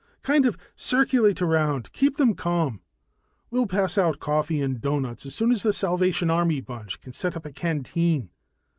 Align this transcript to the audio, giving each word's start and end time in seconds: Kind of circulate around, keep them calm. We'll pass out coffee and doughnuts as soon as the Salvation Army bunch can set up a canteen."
Kind 0.23 0.47
of 0.47 0.57
circulate 0.75 1.43
around, 1.43 1.91
keep 1.93 2.17
them 2.17 2.33
calm. 2.33 2.81
We'll 3.51 3.67
pass 3.67 3.99
out 3.99 4.19
coffee 4.19 4.59
and 4.59 4.81
doughnuts 4.81 5.27
as 5.27 5.35
soon 5.35 5.51
as 5.51 5.61
the 5.61 5.73
Salvation 5.73 6.31
Army 6.31 6.59
bunch 6.59 6.99
can 7.01 7.13
set 7.13 7.37
up 7.37 7.45
a 7.45 7.51
canteen." 7.51 8.31